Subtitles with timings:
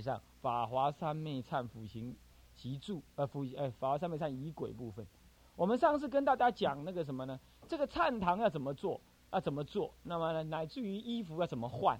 [0.00, 2.14] 上《法华三昧忏辅行
[2.54, 5.06] 集注》呃辅呃《法华三昧忏仪轨》部分。
[5.56, 7.38] 我们上次跟大家讲那个什么呢？
[7.68, 9.00] 这个忏堂要怎么做？
[9.32, 9.92] 要怎么做？
[10.02, 11.98] 那么呢，乃至于衣服要怎么换？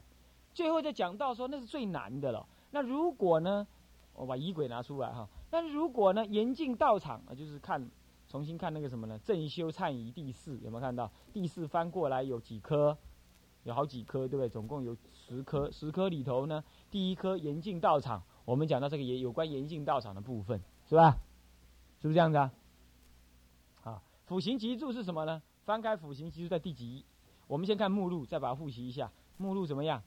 [0.52, 2.46] 最后就讲到说，那是最难的了。
[2.70, 3.66] 那如果呢，
[4.14, 5.28] 我把仪轨拿出来哈。
[5.50, 7.88] 那如果呢，严禁道场啊，就是看
[8.28, 9.18] 重新看那个什么呢？
[9.20, 11.10] 正修忏仪第四有没有看到？
[11.32, 12.97] 第四翻过来有几颗？
[13.62, 14.48] 有好几颗，对不对？
[14.48, 21.12] 总共有十颗，十颗里头呢，第一颗严禁道场，我们讲到这个也有关严禁道场的部分，是吧？
[21.98, 22.53] 是不是这样子啊？
[23.84, 25.42] 啊，辅行集注是什么呢？
[25.64, 27.06] 翻开辅行集注在第几？
[27.47, 29.11] 我们先看目录，再把它复习一下。
[29.39, 30.03] 目录怎么样？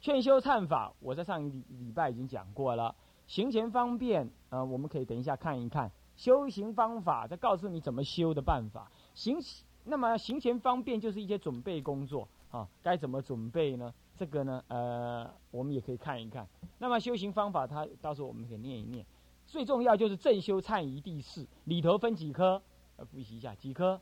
[0.00, 2.96] 劝修忏法，我在上一礼礼拜已经讲过了。
[3.28, 8.90] 行前方便，呃，我们可以等一下看一看修行方法，再告诉你怎么修的办法。
[9.14, 9.38] 行。
[9.84, 13.92] 那么行前方便就是一些准备工作啊，该怎么准备呢？
[14.16, 16.48] 这个呢，呃，我们也可以看一看。
[16.78, 19.04] 那么修行方法，它到时候我们可以念一念。
[19.46, 22.60] 最重要就是正修忏仪第四里头分几颗？
[22.96, 24.00] 呃，复习一下几颗？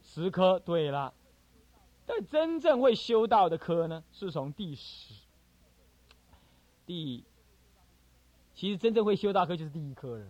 [0.00, 0.58] 十颗。
[0.58, 1.12] 对了，
[2.06, 5.14] 但真正会修道的科呢，是从第十、
[6.86, 7.24] 第，
[8.54, 10.26] 其实真正会修道科就是第一科了。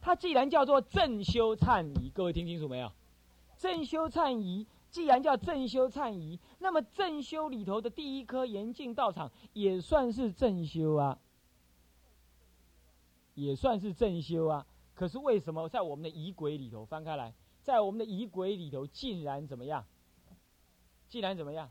[0.00, 2.92] 它既然叫做正修忏仪，各位听清楚没有？
[3.56, 11.18] 正修忏仪，既然叫正修忏仪，那么正修里头的第一颗严禁道场也算是正修啊，
[13.34, 14.64] 也算是正修啊。
[14.94, 19.84] 可是为什么在我们的仪轨里头翻开来，在我们的仪轨里头竟然怎么样？
[21.08, 21.68] 竟然怎么样？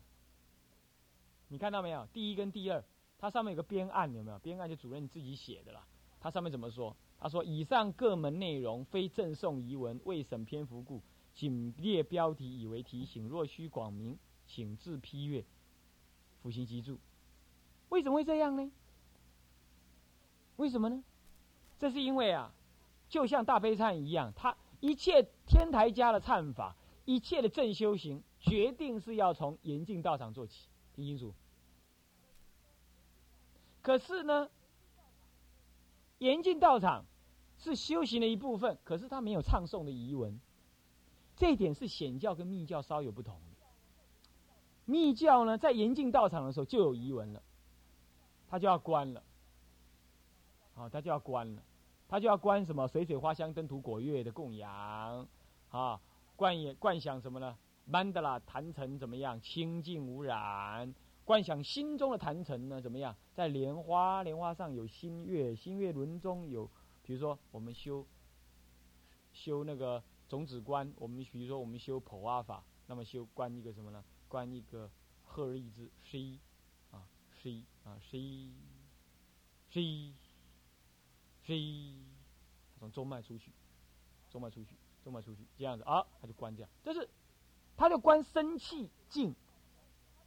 [1.48, 2.06] 你看到没有？
[2.12, 2.84] 第一跟第二，
[3.18, 4.38] 它上面有个编案，有没有？
[4.40, 5.82] 编案就主任自己写的啦。
[6.20, 6.94] 它上面怎么说？
[7.18, 11.00] 他说：以上各门内容非赠送遗文，未审篇幅故。
[11.34, 15.44] 仅列标题以为提醒，若需广明，请自批阅。
[16.42, 16.98] 复行集注，
[17.88, 18.70] 为什么会这样呢？
[20.56, 21.02] 为什么呢？
[21.78, 22.52] 这是因为啊，
[23.08, 30.68] 就像大悲忏一样，他一切天台家的忏法，一切的正修行，决定是要从严禁道场做起。
[30.94, 31.34] 听清楚。
[33.80, 34.48] 可是呢，
[36.18, 37.06] 严禁道场
[37.58, 40.38] 是修行的一部分，可是他没有唱诵的遗文。
[41.36, 43.40] 这一点是显教跟密教稍有不同的。
[44.86, 47.42] 密教呢，在严禁道场的时候就有遗文了，
[48.48, 49.22] 他就要关了。
[50.76, 51.62] 啊，他就要关了，
[52.08, 55.26] 他就要关什么水水花香灯土果月的供养，
[55.70, 56.00] 啊，
[56.36, 57.56] 观也观想什么呢？
[57.86, 59.40] 曼德拉坛城怎么样？
[59.40, 60.94] 清净无染。
[61.24, 62.80] 观想心中的坛城呢？
[62.80, 63.16] 怎么样？
[63.32, 66.68] 在莲花，莲花上有新月，新月轮中有，
[67.02, 68.04] 比如说我们修
[69.32, 70.02] 修那个。
[70.28, 74.04] 种子观，我们比如说我们修普阿法，那么修观一个什么呢？
[74.28, 74.90] 观一个
[75.22, 76.38] 赫日字 C，
[76.90, 77.06] 啊
[77.42, 78.50] C 啊 C
[79.70, 80.12] C
[81.46, 81.98] C，
[82.78, 83.52] 从中脉出去，
[84.30, 87.08] 中脉出去，中脉出去，这样子啊，他就关这样，这是
[87.76, 89.34] 他就关生气静，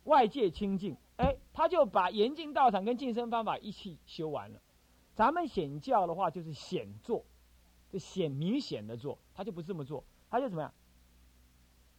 [0.04, 4.62] 外界清净，哎，他就把严禁道场跟净身方法一起修完了。
[5.16, 7.26] 咱们显教的话就是显做。
[7.90, 10.74] 就显明显的做，他就不这么做，他就怎么样？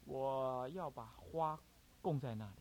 [0.05, 1.57] 我要把花
[2.03, 2.53] 供在那里，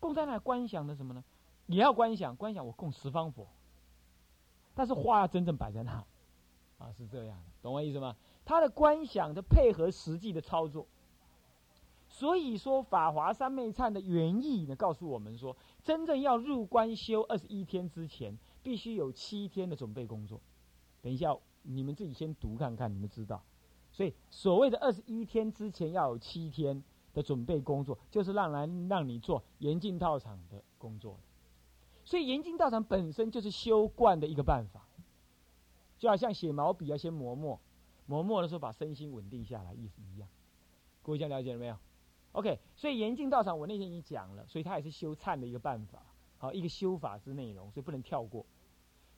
[0.00, 1.22] 供在那里观想的什么呢？
[1.66, 3.46] 也要观想，观想我供十方佛，
[4.74, 6.02] 但是花要真正摆在那，
[6.78, 8.16] 啊，是这样的，懂我意思吗？
[8.46, 10.86] 他的观想的配合实际的操作，
[12.08, 20.40] 所以说法华三昧忏的原意呢，告诉我们说，真正要入关修二十一天之前，必须有七天的准备工作。
[21.02, 21.36] 等一下。
[21.66, 23.42] 你们自己先读看看，你们知道。
[23.94, 26.82] 所以所谓的二十一天之前要有七天
[27.12, 31.16] 的准备工作，就是让来让你做严禁道场的工作。
[32.04, 34.88] 所以严禁道场本身就是修观的一个办法，
[35.96, 37.60] 就好像写毛笔要先磨墨，
[38.06, 40.28] 磨墨的时候把身心稳定下来，意思一样。
[41.02, 41.76] 各位这样了解了没有
[42.32, 46.02] ？OK，所以严禁道场我那天已经讲了，所以它也是修忏的一个办法，
[46.38, 48.44] 好一个修法之内容，所以不能跳过。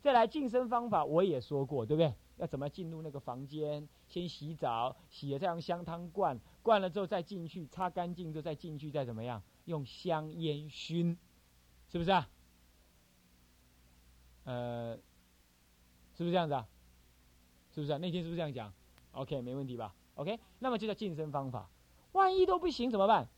[0.03, 2.15] 再来净身方法我也说过，对不对？
[2.37, 3.89] 要怎么进入那个房间？
[4.09, 9.43] 先洗澡，洗了再用香汤灌，灌了之后再进去，擦干净之后再进去，再怎么样？
[9.65, 11.19] 用香烟熏，
[11.91, 12.29] 是不是啊？
[14.45, 14.97] 呃，
[16.15, 16.69] 是不是这样子啊？
[17.75, 17.99] 是不是啊？
[17.99, 18.73] 那天是不是这样讲
[19.13, 21.69] ？OK，没问题吧？OK，那么就叫晋升方法。
[22.13, 23.29] 万一都不行怎么办？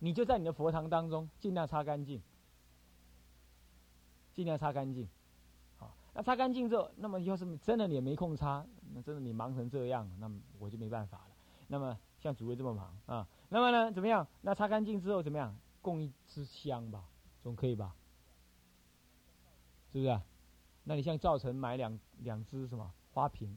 [0.00, 2.22] 你就在你的佛堂当中尽量擦干净，
[4.32, 5.08] 尽量擦干净。
[6.18, 11.24] 那擦干净之后，那么要是真的你也没空擦，那真的你忙成这样，那么我就没办法了。
[11.68, 14.26] 那么像主位这么忙啊，那么呢怎么样？
[14.40, 15.56] 那擦干净之后怎么样？
[15.80, 17.04] 供一支香吧，
[17.40, 17.94] 总可以吧？
[19.92, 20.20] 是不是？
[20.82, 23.56] 那你像赵成买两两只什么花瓶，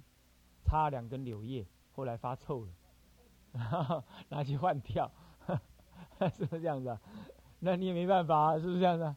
[0.63, 5.11] 插两根柳叶，后来发臭了， 拿去换掉，
[6.37, 6.95] 是不是这样子？
[7.57, 9.15] 那你也没办法，是不是这样子？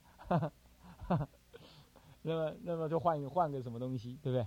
[2.26, 4.46] 那么，那么就换一换个什么东西，对不对？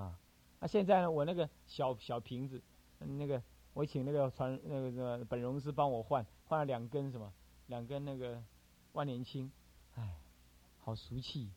[0.00, 0.16] 啊，
[0.60, 1.10] 那现在呢？
[1.10, 2.62] 我那个小小瓶子，
[3.00, 3.42] 那个
[3.74, 7.32] 我请那个传那个那个本荣师帮我换，换了两根什么？
[7.66, 8.40] 两根那个
[8.92, 9.50] 万年青，
[9.96, 10.16] 哎，
[10.78, 11.50] 好俗气。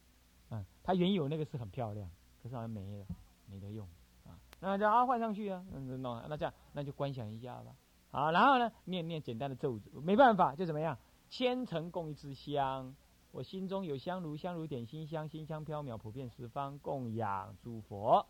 [0.50, 2.10] 嗯，它原有那个是很漂亮，
[2.42, 3.06] 可是好像没了，
[3.46, 3.88] 没得用
[4.26, 4.38] 啊。
[4.60, 7.76] 那叫啊换上去啊，嗯，那那这样那就观想一下吧。
[8.10, 10.98] 好，然后呢，念念简单的咒子，没办法就怎么样，
[11.30, 12.96] 千层供一支香，
[13.36, 18.26] 我心中有香炉，香炉点心香，心香飘渺，普遍十方，供养诸佛。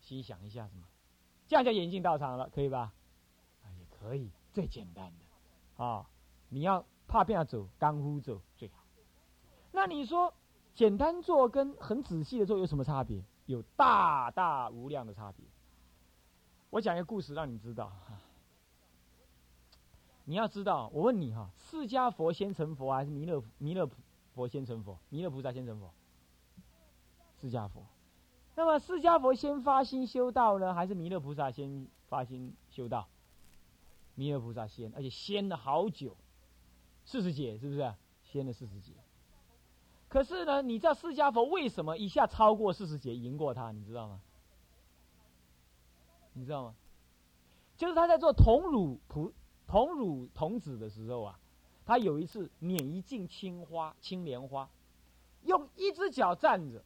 [0.00, 0.84] 心想一下什么，
[1.46, 2.94] 这样就严禁道场了，可以吧？
[3.62, 6.08] 啊，也可以，最简单的啊，
[6.48, 8.82] 你要怕变要走，干呼走最好。
[9.72, 10.32] 那你说？
[10.74, 13.22] 简单做跟很仔细的做有什么差别？
[13.44, 15.44] 有大大无量的差别。
[16.70, 17.92] 我讲一个故事让你知道。
[20.24, 23.88] 你要知道，我问你哈，释迦佛先成佛还是弥勒弥勒
[24.34, 24.98] 佛先成佛？
[25.08, 25.90] 弥勒菩萨先成佛？
[27.40, 27.86] 释迦佛。
[28.56, 33.08] 那么释迦佛先发心修道呢，还是弥勒菩萨先发心修道？
[34.14, 36.16] 弥勒菩萨先，而且先了好久，
[37.04, 37.94] 四十劫是不是？
[38.22, 38.92] 先了四十劫。
[40.08, 43.72] 可是呢，你知道释迦佛为什么一下超过四十劫，赢过他？
[43.72, 44.20] 你知道吗？
[46.32, 46.74] 你知道吗？
[47.76, 49.32] 就是他在做童乳菩
[49.66, 51.40] 童乳童子的时候啊，
[51.84, 54.68] 他有一次捻一茎青花青莲花，
[55.42, 56.82] 用一只脚站着，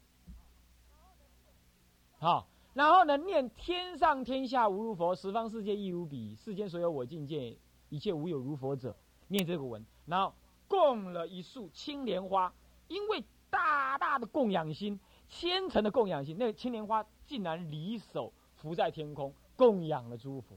[2.18, 7.56] 好，然后呢念天上天下无如佛，十方世界亦如彼，世间所有我境界，
[7.88, 8.96] 一切无有如佛者，
[9.28, 10.34] 念这个文，然后
[10.66, 12.52] 供了一束青莲花。
[12.88, 14.98] 因为大大的供养心，
[15.28, 20.56] 虔诚的供养心，那个青莲花竟然离手浮在天空，供养了诸佛。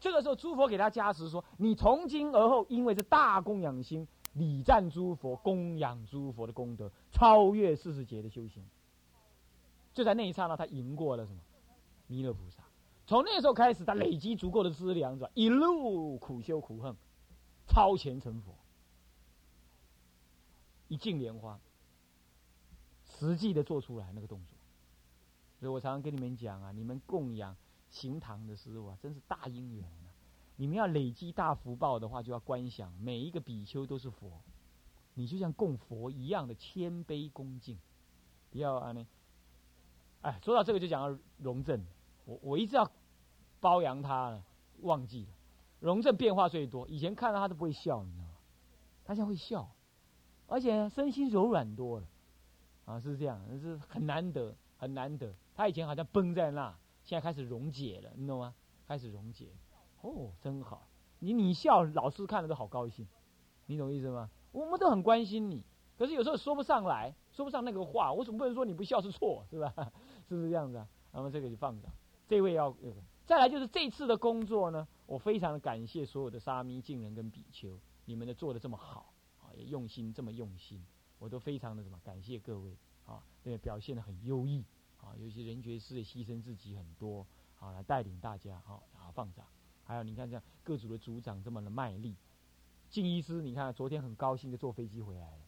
[0.00, 8.64] 这个时候，诸佛给他加持说：“你从今而后，因为这大供养心，礼赞诸佛，供养诸佛的功德，超越四十劫的修行。”
[9.92, 11.38] 就在那一刹那，他赢过了什么？
[12.06, 12.62] 弥勒菩萨。
[13.06, 15.30] 从那时候开始，他累积足够的资粮，是吧？
[15.34, 16.96] 一路苦修苦恨，
[17.68, 18.54] 超前成佛。
[20.88, 21.60] 一进莲花，
[23.18, 24.56] 实际的做出来那个动作，
[25.60, 27.54] 所以我常常跟你们讲啊，你们供养
[27.90, 30.08] 行堂的时候啊，真是大因缘啊！
[30.56, 34.40] 你们要累积大福报的话，就要观想每一个比丘都是佛，
[35.14, 37.78] 你就像供佛一样的谦卑恭敬，
[38.50, 39.06] 不要啊呢。
[40.22, 41.84] 哎，说到这个就讲到荣正，
[42.24, 42.90] 我我一直要
[43.58, 44.44] 包养他了，
[44.82, 45.30] 忘记了。
[45.80, 48.30] 荣正变化最多，以前看到他都不会笑，你知道吗？
[49.04, 49.68] 他现在会笑。
[50.46, 52.06] 而且身心柔软多了，
[52.84, 55.32] 啊，是这样，是很难得，很难得。
[55.54, 56.76] 他以前好像绷在那，
[57.10, 58.54] 现在开始溶解了，你懂吗？
[58.86, 59.48] 开始溶解，
[60.02, 60.86] 哦，真好。
[61.18, 63.04] 你你笑，老师看了都好高兴，
[63.66, 64.30] 你懂意思吗？
[64.52, 65.64] 我们都很关心你，
[65.98, 68.12] 可是有时候说不上来，说不上那个话。
[68.12, 69.74] 我总不能说你不笑是错，是吧？
[70.28, 70.86] 是不是这样子啊？
[71.10, 71.88] 那么这个就放着。
[72.28, 72.72] 这位要，
[73.26, 79.50] 再来就是这次的工作呢，我非常的感谢所有的沙弥、敬人跟比丘，你们的做的这么好啊。
[79.56, 80.80] 也用心这么用心，
[81.18, 84.64] 我都非常的什么感谢各位啊，对，表现的很优异
[85.10, 87.26] 啊，有些人觉师也牺牲自己很多
[87.58, 89.44] 啊，来带领大家哈，啊放长，
[89.84, 92.14] 还有你看这样各组的组长这么的卖力，
[92.88, 95.42] 静医师你看昨天很高兴的坐飞机回来了，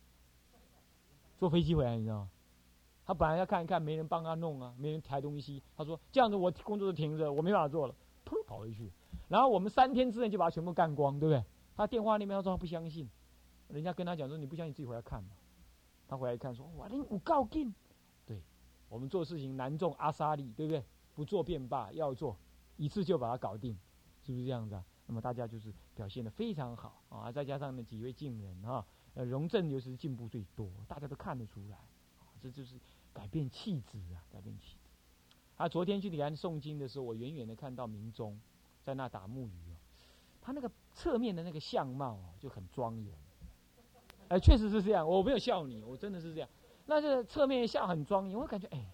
[1.39, 2.31] 坐飞机回来你知道吗？
[3.05, 8.91] 他本来要看一看没人帮他弄啊，没人抬东西，他说这样子我工作都停着，我没办法做了，噗跑回去，
[9.29, 11.45] 然后我们三天之内就把它全部干光，对不对？
[11.77, 13.09] 他电话那边他说他不相信。
[13.69, 15.31] 人家跟他讲说：“你不相信，自己回来看嘛。”
[16.07, 17.75] 他回来一看说：“哇，你有告劲！”
[18.93, 20.85] 我们做事情难中阿萨利，对不对？
[21.15, 22.37] 不做便罢，要做，
[22.77, 23.75] 一次就把它搞定，
[24.23, 24.85] 是不是这样子啊？
[25.07, 27.33] 那么大家就是表现的非常好啊！
[27.33, 28.85] 再加上那几位敬人啊，
[29.15, 31.79] 呃，荣正又是进步最多，大家都看得出来，
[32.39, 32.77] 这就是
[33.15, 34.91] 改变气质啊，改变气质。
[35.57, 38.39] 他昨天去李安诵经的时候，我远远的看到明宗
[38.83, 39.77] 在那打木鱼哦，
[40.43, 43.15] 他那个侧面的那个相貌就很庄严。
[44.29, 46.49] 哎，确实是这样，我没有笑你，我真的是这样。
[46.87, 48.87] 那这侧面笑很庄严，我感觉哎，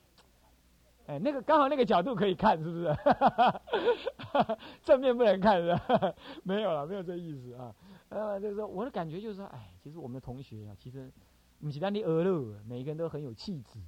[1.07, 2.97] 哎，那个刚好那个角度可以看，是不是？
[4.85, 6.15] 正面不能看是吧？
[6.45, 7.75] 没有了，没有这意思啊。
[8.11, 11.11] 呃，就是说我的感觉就是说，哎，其实我们的同学啊，其实
[11.59, 13.81] 你其他的俄乐，每一个人都很有气质，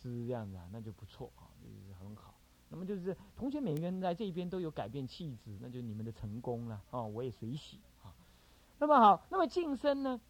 [0.00, 0.68] 是不是这样子啊？
[0.72, 2.34] 那就不错啊，就是很好。
[2.68, 8.12] 那么就是同学每个人在这边都有改变气质，那就你们的成功了哦，我也随喜啊。
[8.78, 10.20] 那么好，那么晋升呢？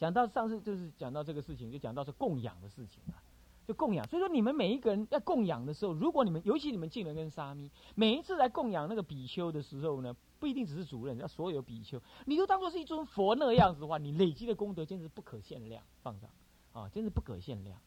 [0.00, 3.20] 讲到上次就是讲到这个事情，就讲到是供养的事情啊，
[3.66, 4.08] 就供养。
[4.08, 16.30] 所以说你们每一个人在供养的时候，如果你们尤其你们晋人跟沙弥，每一次来供养那个比丘的时候呢，不一定只是主任，要所有比丘，你都当做是一尊佛那个样子的话，你累积的功德简直不可限量，放上
[16.72, 17.78] 啊，真是不可限量，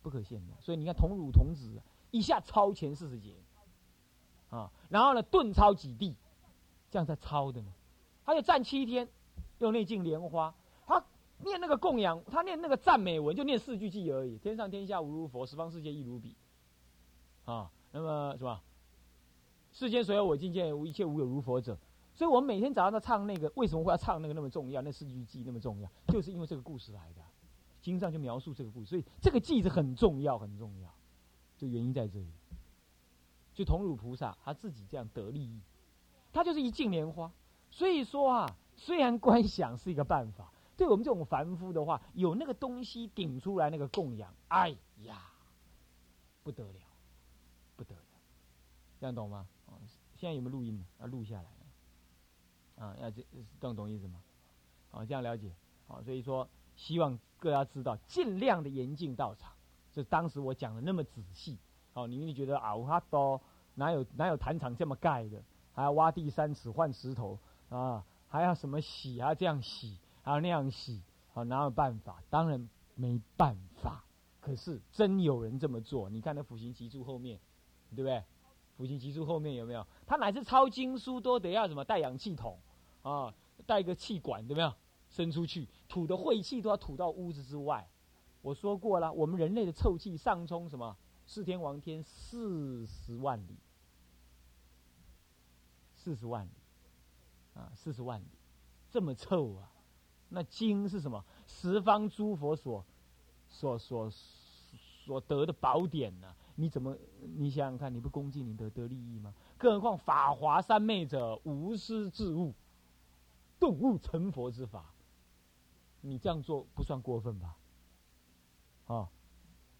[0.00, 0.58] 不可限量。
[0.62, 1.70] 所以你看同乳同子，
[2.12, 3.34] 一下超前四十节
[4.48, 6.16] 啊，然后呢顿超几地，
[6.90, 7.70] 这样在超的呢，
[8.24, 9.06] 他就站七天，
[9.58, 10.54] 用内镜莲花。
[11.44, 14.38] 念那个供养，他念那个赞美文，就念四句偈而已。
[14.38, 16.36] 天上天下无如佛，十方世界亦如彼。
[17.44, 18.62] 啊，那么是吧？
[19.72, 21.76] 世间所有我境界，无一切无有如佛者。
[22.14, 24.82] 所以我们每天早上都唱那个，为什么会要唱那个那么重要？
[24.82, 27.22] 那四句偈那么重要，就是因为这个故事来的。
[27.80, 30.94] 经上就描述这个故事，所以这个偈是很重要，很重要。
[31.56, 32.28] 就原因在这里。
[33.54, 35.60] 就同乳菩萨他自己这样得利益，
[36.32, 37.32] 他就是一茎莲花。
[37.70, 40.51] 所以说啊，虽然观想是一个办法。
[40.76, 45.30] 对我们这种凡夫的话，有那个东西顶出来，那个供养，哎呀，
[46.42, 46.80] 不得了，
[47.76, 48.02] 不得了，
[49.00, 49.46] 这样懂吗？
[49.66, 49.74] 哦，
[50.16, 50.84] 现在有没有录音？
[51.00, 53.24] 要录下来啊，要这，
[53.60, 54.22] 懂懂意思吗？
[54.90, 55.52] 啊，这样了解。
[55.88, 59.52] 啊，所以说，希望各家知道，尽量的严禁道场。
[59.92, 61.58] 就当时我讲的那么仔细，
[61.92, 63.40] 哦，你们觉得啊，我哈多
[63.74, 65.42] 哪有哪有坛场这么盖的？
[65.74, 67.38] 还要挖地三尺换石头
[67.68, 68.04] 啊？
[68.28, 69.34] 还要什么洗啊？
[69.34, 69.98] 这样洗？
[70.22, 71.02] 还要那样洗，
[71.32, 72.22] 好哪有办法？
[72.30, 74.04] 当然没办法。
[74.40, 76.08] 可是真有人这么做。
[76.10, 77.38] 你看那辅行集注后面，
[77.90, 78.22] 对不对？
[78.76, 79.86] 辅行集注后面有没有？
[80.06, 82.58] 他乃至抄经书都得要什么带氧气筒
[83.02, 83.32] 啊，
[83.66, 84.72] 带一个气管，对不对？
[85.10, 87.88] 伸出去吐的晦气都要吐到屋子之外。
[88.40, 90.96] 我说过了，我们人类的臭气上冲什么？
[91.24, 93.56] 四天王天四十万里，
[95.94, 96.50] 四十万里
[97.54, 98.26] 啊，四十万里，
[98.90, 99.70] 这么臭啊！
[100.32, 101.22] 那经是什么？
[101.46, 102.84] 十方诸佛所、
[103.48, 104.10] 所、所、
[105.04, 106.34] 所得的宝典呢？
[106.54, 106.96] 你怎么？
[107.36, 109.34] 你想想看，你不恭敬，你得得利益吗？
[109.58, 112.54] 更何况法华三昧者，无师自悟，
[113.58, 114.92] 顿悟成佛之法。
[116.00, 117.56] 你这样做不算过分吧？
[118.86, 119.08] 啊，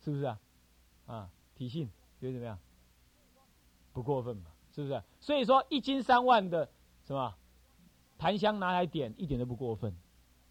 [0.05, 0.41] 是不是啊？
[1.07, 1.91] 啊，体信
[2.21, 2.59] 觉得怎么样？
[3.93, 4.51] 不过分吧？
[4.75, 5.03] 是不是？
[5.21, 6.71] 所以说，一斤三万的
[7.05, 7.35] 什么
[8.19, 9.95] 檀香拿来点，一点都不过分。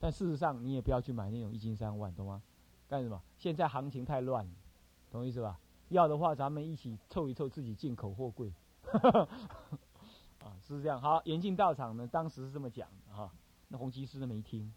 [0.02, 2.42] 但事实上，你也不要去买那种一斤三万，懂吗？
[2.90, 3.22] 干什么？
[3.38, 4.50] 现在行情太乱，
[5.12, 5.60] 懂意思吧？
[5.90, 8.52] 要的话，咱们一起凑一凑，自己进口货柜。
[10.44, 11.00] 啊，是这样。
[11.00, 13.32] 好，严禁道场呢，当时是这么讲的哈。
[13.68, 14.74] 那洪基师都没听，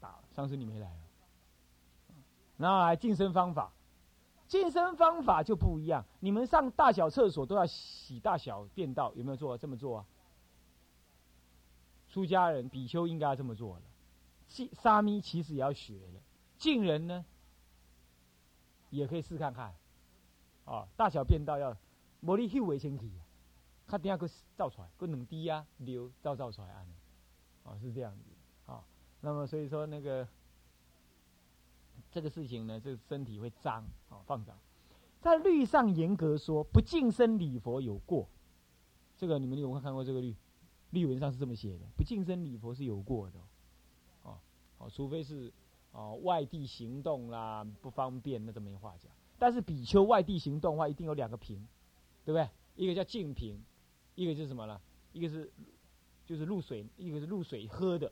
[0.00, 0.24] 打了。
[0.34, 1.00] 上次你没来啊？
[2.56, 3.72] 那来晋升方法，
[4.48, 6.04] 晋升方法就不一样。
[6.18, 10.06] 你们上大小厕所都要洗大小便道，有没有做这么做啊？
[12.16, 13.82] 出家人比丘应该这么做了，
[14.48, 16.20] 沙沙弥其实也要学了，
[16.56, 17.22] 净人呢
[18.88, 19.74] 也可以试看看，
[20.64, 21.76] 啊，大小便道要
[22.20, 23.12] 摩利休为前提，
[23.86, 26.86] 他等下个造出来，个两滴啊流造造出来啊，
[27.64, 28.72] 哦是这样子。
[28.72, 28.82] 啊，
[29.20, 30.26] 那么所以说那个
[32.10, 34.58] 这个事情呢，这个身体会脏啊，放脏，
[35.20, 38.26] 在律上严格说，不净身礼佛有过，
[39.18, 40.34] 这个你们有没有看过这个律？
[40.96, 43.38] 律文上是这么写的，不净身礼佛是有过的，
[44.22, 44.38] 哦，
[44.78, 45.52] 哦，除非是
[45.92, 49.12] 哦外地行动啦不方便，那都没话讲。
[49.38, 51.68] 但是比丘外地行动的话，一定有两个瓶，
[52.24, 52.48] 对不对？
[52.74, 53.62] 一个叫净瓶，
[54.14, 54.80] 一个是什么呢？
[55.12, 55.52] 一个是
[56.24, 58.10] 就是露水，一个是露水喝的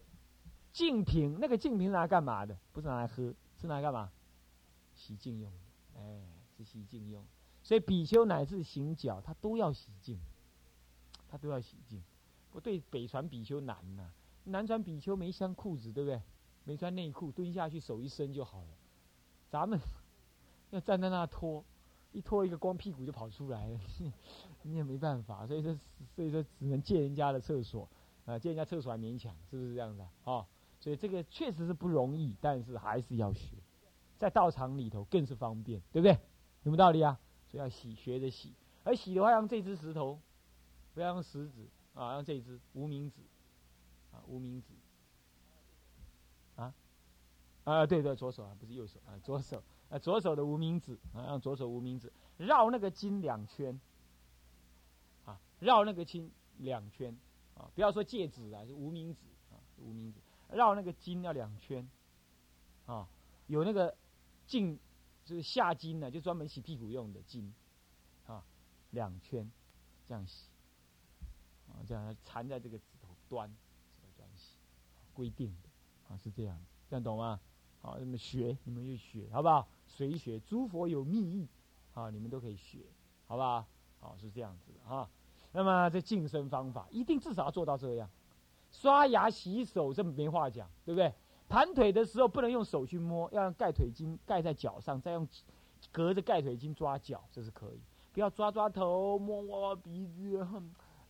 [0.71, 1.39] 净瓶。
[1.41, 2.55] 那个净瓶拿来干嘛的？
[2.73, 4.13] 不是拿来喝，是拿来干嘛？
[4.95, 6.23] 洗净用的，哎，
[6.57, 7.25] 是洗净用。
[7.63, 10.21] 所以比丘乃至行脚，他都要洗净，
[11.29, 12.03] 他都要洗净。
[12.55, 14.09] 不对，北传比丘难呐，
[14.45, 16.23] 南传比丘没穿裤子，对不对？
[16.63, 18.69] 没穿内裤，蹲下去手一伸就好了。
[19.51, 19.79] 咱们
[20.71, 21.65] 要站在那拖，
[22.13, 23.81] 一拖一个光屁股就跑出来了，
[24.63, 25.47] 你也没办法。
[25.47, 25.79] 所以说，
[26.15, 27.89] 所以说只能借人家的厕所，
[28.25, 30.47] 啊，借人家厕所还勉强，是不是这样的啊？
[30.81, 33.57] 所以这个确实是不容易，但是还是要学，
[34.19, 36.13] 在道场里头更是方便，对不对？
[36.63, 37.19] 有没有道理啊？
[37.51, 38.53] 所以要洗，学着洗。
[38.85, 40.21] 而洗的话，用这只石头，
[40.95, 41.67] 不要用石子。
[41.95, 43.21] 啊，用这一只无名指，
[44.13, 44.75] 啊，无名指，
[46.57, 46.75] 啊，
[47.65, 53.81] 啊对对，左手啊，不是右手啊，左手啊，左手的无名指啊，用左手无名指绕那个筋两圈，
[55.25, 57.17] 啊，绕那个筋两圈，
[57.55, 59.21] 啊，不要说戒指啊，是无名指
[59.53, 60.21] 啊，无名指
[60.51, 61.89] 绕那个筋要两圈，
[62.87, 63.09] 啊，
[63.47, 63.97] 有那个
[64.47, 64.79] 颈，
[65.25, 67.55] 就是下筋呢，就专门洗屁股用的筋，
[68.27, 68.45] 啊，
[68.91, 69.51] 两圈
[70.07, 70.49] 这样洗，
[71.75, 73.53] 啊，这样缠在这个指头端，
[74.17, 74.57] 这样洗，
[75.13, 75.69] 规定的
[76.09, 77.39] 啊，是这样，这样懂吗？
[77.81, 79.69] 好，你们学，你们就学，好不好？
[79.87, 81.49] 随学，诸佛有密意，
[81.93, 82.79] 啊，你们都可以学，
[83.27, 83.67] 好不好？
[84.01, 85.11] 好，是这样子的啊。
[85.53, 88.09] 那么这净身方法，一定至少要做到这样。
[88.71, 91.13] 刷牙、洗手，这没话讲，对不对？
[91.49, 95.29] 盘腿的时候不能用手去摸，要用盖腿巾盖在脚上，再用
[95.93, 97.81] 隔着盖腿巾抓脚，这是可以。
[98.13, 100.45] 不要抓抓头、摸摸鼻子，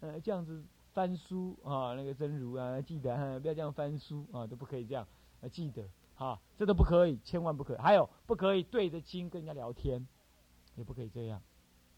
[0.04, 5.06] 呃，这样子翻书啊，那个真如啊，记得 不要这样翻书啊，都不可以这样，
[5.40, 5.82] 啊，记得。
[6.16, 7.76] 啊，这都不可以，千万不可以。
[7.78, 10.06] 还有，不可以对着经跟人家聊天，
[10.76, 11.42] 也不可以这样。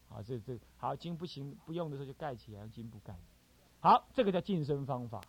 [0.09, 3.15] 啊，这这好经不行，不用的时候就盖起来，用经不盖。
[3.79, 5.21] 好，这个叫净身方法，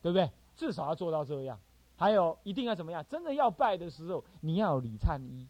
[0.00, 0.30] 对不对？
[0.54, 1.58] 至少要做到这样。
[1.96, 3.04] 还有，一定要怎么样？
[3.08, 5.48] 真的要拜的时候，你要有礼忏衣。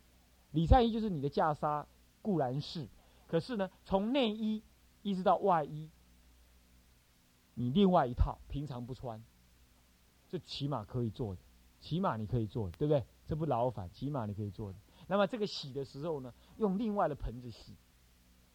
[0.52, 1.85] 礼忏衣就是你的袈裟，
[2.23, 2.88] 固然是，
[3.26, 4.62] 可是呢，从内衣
[5.02, 5.90] 一直到外衣，
[7.58, 9.22] 你另外一套，平常不穿，
[10.28, 11.40] 这起码可以做的。
[11.80, 13.04] 起码你可以做的，对不对？
[13.26, 14.78] 这不劳烦，起码你可以做的。
[15.08, 17.75] 那么这个洗的时候呢，用另外的盆子洗，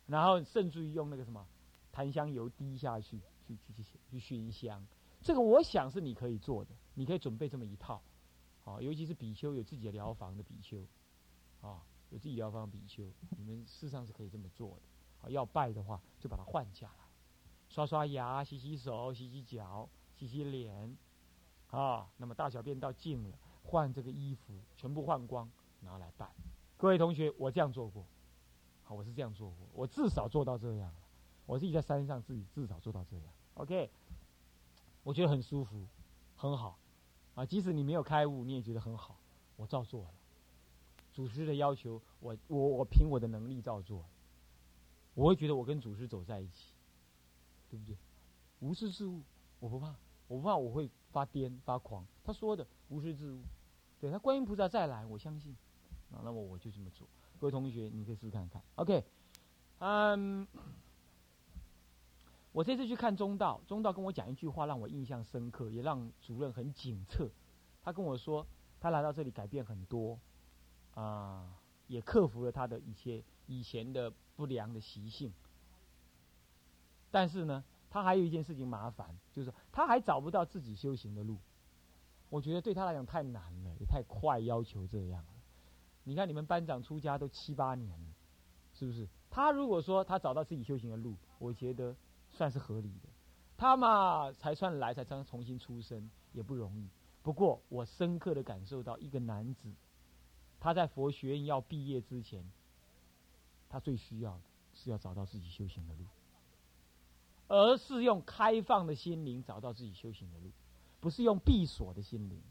[0.06, 1.48] 然后甚至于用那个什么
[1.92, 4.86] 檀香油滴下去，去去去去熏香。
[5.22, 8.02] 这个我想是你可以做的，你可以准备这么一套，
[8.66, 10.86] 啊，尤其是比丘有自己的疗房的比丘，
[11.62, 13.04] 啊，有自己疗房比丘，
[13.38, 14.82] 你们事实上是可以这么做的。
[15.22, 17.01] 啊，要拜的话就把它换下来，
[17.72, 19.88] 刷刷牙、洗洗手、洗洗脚、
[20.18, 20.94] 洗洗脸。
[21.70, 26.30] 啊，那么大小便到净了，换这个衣服，全部换光，拿来拜。
[26.76, 28.06] 各位同学，我这样做过，
[28.84, 31.00] 好，我是这样做过，我至少做到这样了。
[31.46, 33.90] 我自己在山上自己至少做到这样，OK，
[35.04, 35.88] 我觉得很舒服，
[36.36, 36.78] 很好。
[37.36, 39.16] 啊，即使你没有开悟，你也觉得很好，
[39.56, 40.10] 我照做了。
[41.14, 44.04] 祖师的要求，我我我凭我的能力照做。
[45.14, 46.71] 我会觉得我跟祖师走在一起，
[47.72, 47.98] 对不对？
[48.60, 49.24] 无事事物，
[49.60, 49.96] 我不怕，
[50.28, 50.92] 我不怕我会。
[51.12, 53.42] 发癫发狂，他说的无师自悟，
[54.00, 55.54] 对他观音菩萨再来，我相信，
[56.10, 57.06] 啊，那么我就这么做。
[57.38, 58.62] 各位同学，你可以试试看看。
[58.76, 59.04] OK，
[59.80, 60.48] 嗯，
[62.54, 67.30] 我这次去看中道，中道跟我讲一句话，让我印象深刻，也让主任很警策。
[67.84, 68.48] 他跟我说，
[68.80, 70.18] 他来到这里改变很多，
[70.94, 75.34] 啊，也克服了他的一些以前的不良的习性，
[77.12, 77.64] 但是呢。
[77.94, 81.38] 他还有一件事情麻烦，就是他还找不到自己修行的路。
[82.30, 85.34] 我觉得对他来讲太难了，也太快要求这样了。
[86.06, 88.08] 你看你们班长出家都七八年了，
[88.74, 89.10] 是不是？
[89.30, 91.94] 他如果说他找到自己修行的路，我觉得
[92.30, 93.10] 算是合理的。
[93.58, 96.90] 他嘛才算来，才刚重新出生，也不容易。
[97.22, 99.70] 不过我深刻的感受到，一个男子
[100.62, 102.50] 他在佛学院要毕业之前，
[103.68, 104.44] 他最需要的
[104.74, 106.06] 是要找到自己修行的路。
[107.52, 110.50] 而是用开放的心灵找到自己修行的路，
[111.02, 112.42] 不是用闭锁的心灵。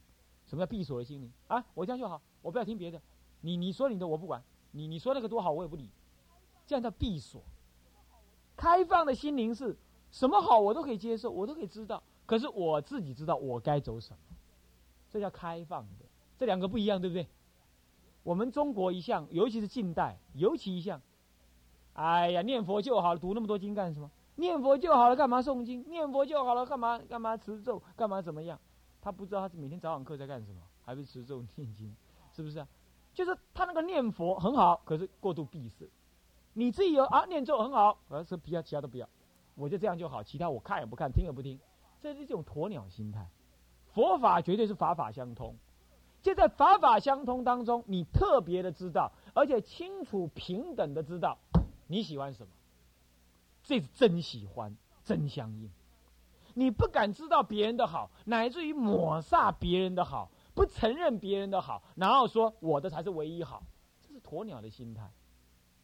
[0.46, 1.64] 什么叫闭锁的心灵啊？
[1.72, 3.00] 我这样就好，我不要听别的。
[3.40, 5.88] 你你说你的我不管，你你说那个多好我也不理。
[6.66, 7.42] 这样叫闭锁。
[8.54, 9.74] 开放的心灵是
[10.10, 12.02] 什么好我都可以接受，我都可以知道。
[12.26, 14.36] 可是我自己知道我该走什么，
[15.08, 16.04] 这叫开放的。
[16.36, 17.26] 这两个不一样，对不对？
[18.22, 21.00] 我们中国一向，尤其是近代，尤其一向，
[21.94, 24.10] 哎呀，念佛就好了，读那么多经干什么？
[24.40, 25.88] 念佛就好了，干嘛诵经？
[25.88, 27.80] 念佛就好了，干嘛干嘛持咒？
[27.94, 28.58] 干嘛怎么样？
[29.00, 31.94] 他不知道他是每天早晚课在干什么，还是持咒念经？
[32.34, 32.66] 是不是？
[33.12, 35.88] 就是他那个念佛很好，可是过度闭塞。
[36.54, 39.08] 你自己有啊，念咒很好，而是不要其他都不要，
[39.54, 41.58] 我就这样就好，其他我看也不看，听也不听，
[42.00, 43.28] 这是一种鸵鸟心态。
[43.92, 45.56] 佛法绝对是法法相通，
[46.22, 51.38] 就在法法相通当中，你特别的知道，而且清楚平等的知道
[51.86, 52.52] 你喜欢什么。
[53.70, 55.70] 这是真喜欢，真相应。
[56.54, 63.62] 你不敢知道别人的好，乃至于抹煞别人的好，不承认别人的好，然后说我的才是唯一好，
[64.02, 65.08] 这是鸵鸟的心态。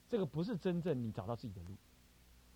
[0.09, 1.77] 这个不是真正你找到自己的路。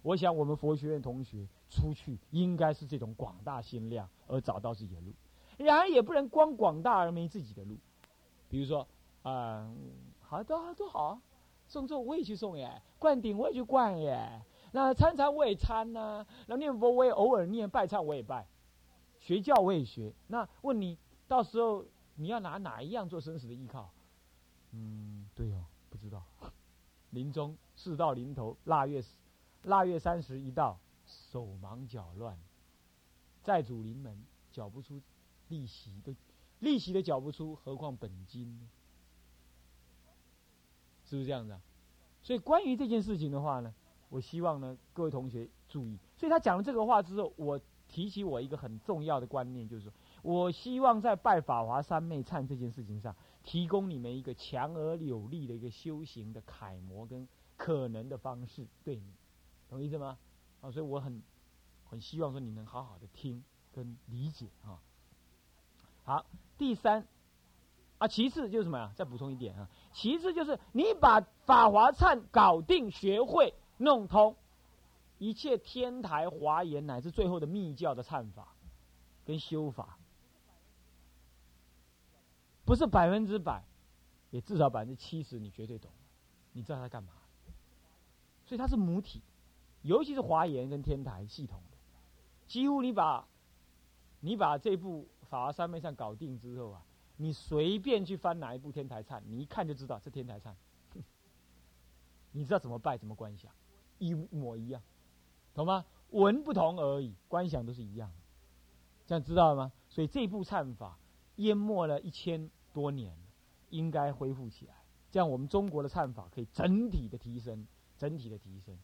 [0.03, 5.13] 我想我们佛学院同学出去应该是这种广大心量而找到自己的路。
[5.59, 7.77] 然而也不能光广大而没自己的路。
[8.49, 8.85] 比如说，
[9.23, 9.73] 啊，
[10.19, 11.21] 好都都好，
[11.69, 14.43] 送咒我也去送耶，灌顶我也去灌耶。
[14.73, 18.47] 那参禅我也参呐，那念佛我也偶尔念，拜忏我也拜，
[19.21, 20.13] 学教我也学。
[20.29, 23.91] 那问你，到时候你要拿哪一样做生死的依靠？
[24.73, 26.23] 嗯，对哦，不知道。
[27.11, 29.03] 临终事到临头，腊月
[29.65, 32.39] 腊月三十一到，手忙脚乱，
[33.43, 34.17] 债主临门，
[34.53, 35.01] 缴不出
[35.49, 36.15] 利息，都
[36.61, 38.69] 利息都缴不出，何况本金呢？
[41.05, 41.61] 是不是这样子啊？
[42.23, 43.75] 所以关于这件事情的话呢，
[44.11, 45.99] 我希望呢各位同学注意。
[46.19, 49.93] 所以他讲了这个话之后，我提起我一个很重要的观念，就是说
[50.23, 59.15] 我希望在拜法华三昧忏这件事情上，提供你们一个强而有力的一个修行的楷模跟可能的方式，对你，
[59.69, 60.19] 懂意思吗？
[60.61, 61.23] 啊，所以我很
[61.85, 63.43] 很希望说你能好好的听
[63.73, 64.83] 跟理解啊。
[66.05, 66.27] 好，
[66.59, 67.07] 第三。
[67.99, 68.93] 啊，其次就是什么呀？
[68.97, 74.37] 再补充一点啊，其次就是你把法华忏搞定、学会、弄通，
[75.19, 78.55] 一切天台华严乃至最后的密教的忏法
[79.25, 79.99] 跟修法，
[82.65, 83.65] 不是百分之百，
[84.31, 85.91] 也至少百分之七十，你绝对懂。
[86.53, 87.13] 你知道他干嘛？
[88.45, 89.23] 所以它是母体，
[89.83, 91.77] 尤其是华严跟天台系统的，
[92.47, 93.27] 几乎你把，
[94.21, 96.85] 你把这部法华三昧上搞定之后啊。
[97.17, 100.55] 你随便去翻哪一部天台忏，你一看就知道这天台忏。
[102.33, 103.53] 你知道怎么拜，怎么观想，
[104.01, 104.83] 一模一样，
[105.55, 105.85] 懂吗？
[106.11, 108.11] 文不同而已，观想都是一样。
[109.07, 109.73] 这样知道了吗？
[109.89, 110.99] 所以这部忏法
[111.37, 113.17] 淹没了一千多年，
[113.69, 114.75] 应该恢复起来。
[115.13, 117.67] 这样我们中国的忏法可以整体的提升，
[117.99, 118.77] 整体的提升。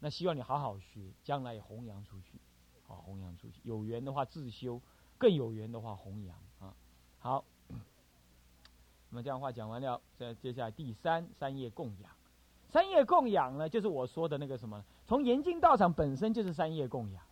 [0.00, 2.40] 那希望你好好学，将来也弘扬出去，
[2.86, 3.60] 好弘扬出去。
[3.62, 4.80] 有缘的话自修，
[5.18, 6.74] 更有缘的话弘扬啊。
[7.18, 7.44] 好。
[9.10, 12.10] 那么这样话讲完了，再接下来第三三页供养，
[12.74, 14.84] 三业供养呢，就是我说的那个什么？
[15.06, 17.22] 从严禁道场本身就是三业供养，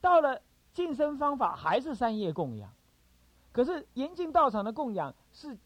[0.00, 2.68] 到了晋升方法还是三业供养，
[3.52, 5.56] 可是严禁道场的供养是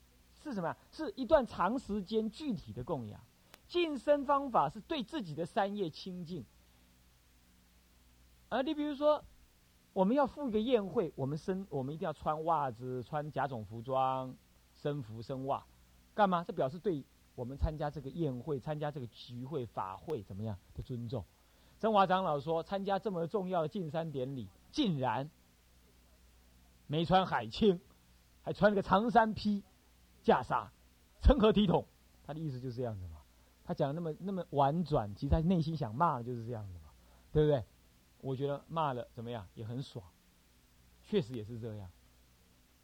[0.42, 0.76] 是什么呀？
[0.92, 3.18] 是一段长时间具体的供养，
[3.66, 6.44] 晋升方法是对自己的三业清净。
[8.50, 9.24] 而你比如说，
[9.94, 14.36] 我们要赴一个宴会，我们身我们一定要穿袜子，穿甲种服装。
[14.74, 15.64] 生服生袜，
[16.14, 16.44] 干嘛？
[16.46, 17.02] 这表示对
[17.40, 21.24] 我们参加这个宴会、参加这个聚会、法会怎么样的尊重？
[21.78, 25.30] 真华长老说，参加这么重要的进山典礼，竟然
[26.86, 27.80] 没穿海青，
[28.42, 29.64] 还穿了个长衫披
[30.22, 30.68] 袈裟，
[31.22, 31.86] 成何体统？
[32.26, 33.22] 他的意思就是这样子嘛。
[33.64, 36.90] 他讲的那么那么婉转，其实他内心想骂的就是这样子嘛，
[37.32, 37.64] 对不对？
[38.20, 40.04] 我觉得骂了怎么样也很爽，
[41.04, 41.88] 确实也是这样，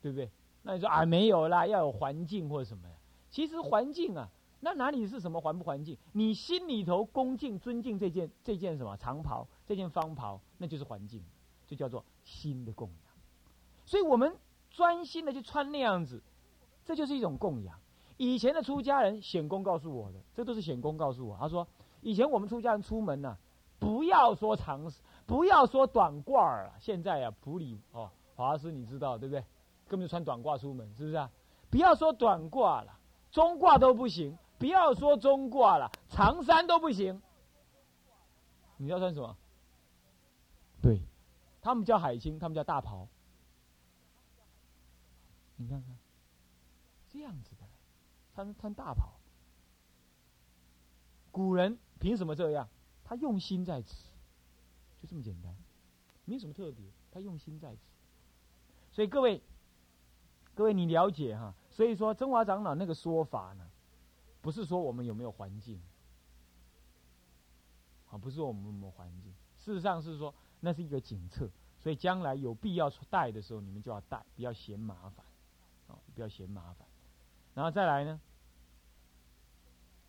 [0.01, 0.31] 对不对？
[0.63, 2.95] 那你说啊，没有啦，要有环境或者什么呀？
[3.29, 5.97] 其实环境啊，那哪里是什么环不环境？
[6.13, 11.23] 你心里头恭敬、尊敬这件这件什么长袍，这件方袍，那就是环境，
[11.67, 13.15] 就叫做心的供养。
[13.85, 14.37] 所以我们
[14.71, 16.23] 专心的去穿那样子，
[16.85, 17.79] 这就是一种供养。
[18.17, 21.37] 以前的出家人显公告诉我的，这都是显公告诉我。
[21.39, 21.69] 他说，
[22.01, 23.37] 以前我们出家人出门呢，
[23.79, 24.91] 不要说长，
[25.27, 29.45] 不要说短褂儿现在啊，普里哦，华师你知道对不对？
[29.87, 31.31] 根本就穿短褂出门，是不是啊？
[31.71, 32.99] 不要说短褂了，
[33.31, 34.37] 中褂都不行。
[34.59, 37.21] 不要说中褂了，长衫都不行。
[38.79, 39.37] 你要穿什么？
[40.83, 41.01] 对，
[41.61, 43.09] 他们叫海青，他们叫大袍。
[45.57, 45.97] 你看看，
[47.09, 47.65] 这样子的，
[48.35, 49.13] 穿穿大袍。
[51.31, 52.69] 古人凭什么这样？
[53.05, 54.09] 他用心在此，
[55.01, 55.55] 就这么简单，
[56.25, 56.85] 没什么特别。
[57.11, 57.81] 他用心在此，
[58.93, 59.43] 所以各位。
[60.55, 61.53] 各位，你了解哈？
[61.71, 63.71] 所以说，真华长老那个说法呢，
[64.47, 65.83] 不是说我们有没有环境，
[68.09, 69.35] 啊，不是说我们有没有环境。
[69.59, 75.27] 事实上是说，那是一个警策，所以将来有必要带的时候，你们就要带，不要嫌麻烦，
[75.89, 76.87] 啊，不要嫌麻烦。
[77.55, 78.21] 然后再来呢，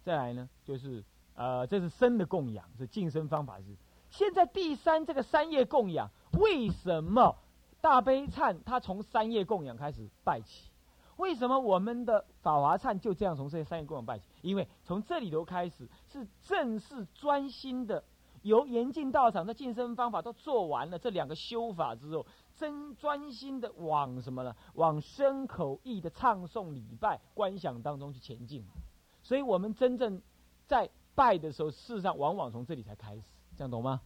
[0.03, 3.75] 再来呢，就是呃，这是生的供养，是晋升方法是。
[4.11, 7.35] 现在第三这个三业供养，为什么？
[7.81, 10.69] 大悲忏，他从三业供养开始拜起。
[11.17, 14.25] 为什么我们的法华忏就这样从这些三业供养拜起？
[14.41, 18.03] 因为从这里头开始是正式专心的，
[18.41, 22.25] 由严禁道场的晋升方法都做完了这两个修法之后，
[22.55, 24.55] 真专心的往什么呢？
[24.75, 28.63] 往身口意的唱诵礼拜观想当中去前进。
[29.23, 30.21] 所以我们真正
[30.65, 33.23] 在拜的时候，事实上往往从这里才开始，
[33.55, 34.01] 这样懂吗？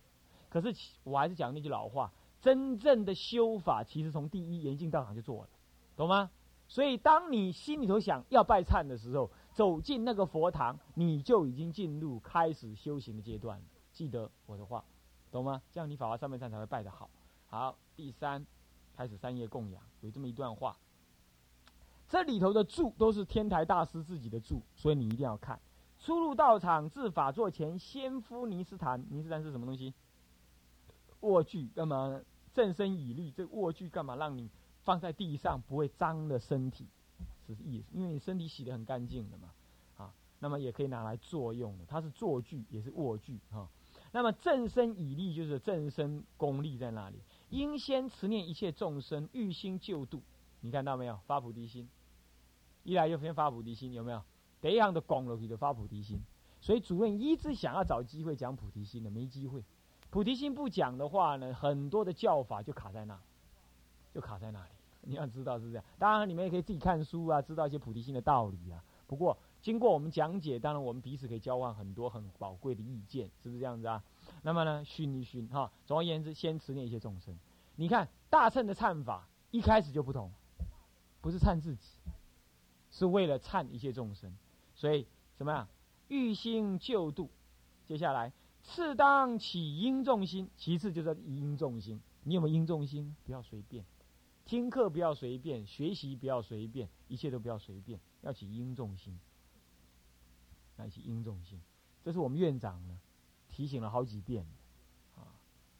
[0.49, 2.11] 可是我还是讲那句老话。
[2.41, 5.49] 真正的修法，其实从第一严禁道场就做了，
[5.95, 6.31] 懂吗？
[6.71, 13.65] 所以，当你心里头想要拜忏的时候，走进那个佛堂，你就已经进入开始修行的阶段了。
[13.91, 14.85] 记得我的话，
[15.33, 15.61] 懂吗？
[15.69, 17.09] 这样你法华三昧忏才会拜得好。
[17.47, 18.45] 好，第三，
[18.95, 20.77] 开始三业供养，有这么一段话：
[22.07, 25.59] 这里头的注都是天台大师自己的注，所以你一定要看。
[25.99, 29.05] 初入道场至法座前，先敷尼斯坛。
[29.09, 29.93] 尼斯坛是什么东西？
[31.19, 32.21] 卧具干嘛？
[32.53, 33.29] 正身以立。
[33.29, 34.15] 这卧具干嘛？
[34.15, 34.49] 让你
[34.83, 36.87] 放在地上不会脏了身体，
[37.47, 37.87] 是意思。
[37.93, 39.49] 因为你身体洗得很干净的嘛，
[39.97, 41.85] 啊，那么也可以拿来作用的。
[41.85, 43.67] 它是坐具，也是卧具哈。
[44.11, 47.17] 那么正身以立就是正身功力在那里。
[47.49, 50.21] 应先持念一切众生，欲心救度。
[50.59, 51.17] 你看到没有？
[51.25, 51.87] 发菩提心，
[52.83, 54.21] 一来就先发菩提心，有没有？
[54.61, 56.21] 第一样的讲落去就发菩提心。
[56.59, 59.63] 所以主任一直想要找机会讲菩提心的，没机会。
[60.09, 63.19] 菩提心不讲的话呢，很多的教法就卡在那，
[64.13, 64.69] 就卡在那里。
[65.03, 65.83] 你要知道是这样。
[65.97, 68.83] 当然，你们也可以自己看书啊，知道一些菩提心的道理啊。
[69.07, 74.03] 不过，经过我们讲解，当然我们彼此可以交换很多很宝贵的意见，是不是这样子啊？
[74.43, 75.71] 那么呢，熏一熏哈。
[75.85, 77.35] 总而言之，先持念一些众生。
[77.75, 80.31] 你看大乘的忏法一开始就不同，
[81.19, 81.87] 不是忏自己，
[82.91, 84.31] 是为了忏一切众生。
[84.75, 85.67] 所以怎么样？
[86.09, 87.29] 欲心救度。
[87.87, 91.99] 接下来，次当起因重心，其次就是因重心。
[92.23, 93.15] 你有没有因重心？
[93.25, 93.83] 不要随便
[94.45, 99.19] 听课，不要随便学习，不要随便，一切都不要随便，要起因重心。
[100.77, 101.61] 要起因重心，
[102.03, 102.99] 这是我们院长呢。
[103.49, 104.47] 提醒了好几遍，
[105.15, 105.27] 啊，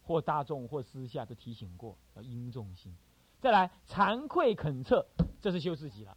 [0.04, 2.96] 或大众或私下都提醒过，要应重心。
[3.40, 5.08] 再来，惭愧恳测，
[5.40, 6.16] 这是修自己了，